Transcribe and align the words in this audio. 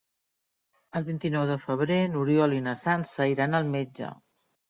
El 0.99 1.03
vint-i-nou 1.09 1.43
de 1.49 1.57
febrer 1.65 1.99
n'Oriol 2.15 2.57
i 2.59 2.63
na 2.69 2.75
Sança 2.85 3.27
iran 3.35 3.59
al 3.59 3.73
metge. 3.77 4.13